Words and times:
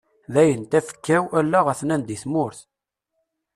Dayen 0.33 0.63
tafekka-w, 0.71 1.23
allaɣ 1.39 1.65
hatnan 1.69 2.01
deg 2.03 2.19
tmurt. 2.23 2.59